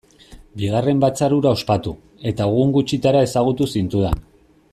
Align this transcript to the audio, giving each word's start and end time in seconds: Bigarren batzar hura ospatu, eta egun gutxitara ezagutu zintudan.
Bigarren 0.61 1.03
batzar 1.03 1.35
hura 1.35 1.51
ospatu, 1.57 1.93
eta 2.33 2.49
egun 2.55 2.75
gutxitara 2.79 3.23
ezagutu 3.29 3.71
zintudan. 3.75 4.27